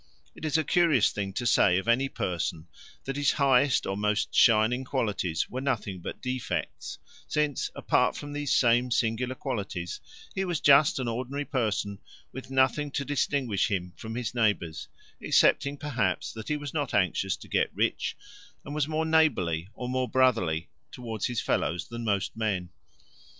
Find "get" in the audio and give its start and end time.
17.47-17.69